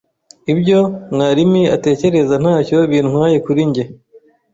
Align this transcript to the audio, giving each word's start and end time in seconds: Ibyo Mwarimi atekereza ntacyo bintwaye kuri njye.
Ibyo 0.51 0.79
Mwarimi 1.13 1.61
atekereza 1.75 2.35
ntacyo 2.43 2.77
bintwaye 2.91 3.37
kuri 3.45 3.61
njye. 3.69 3.83